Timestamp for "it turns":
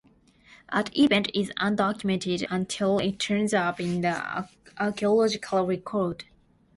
2.97-3.53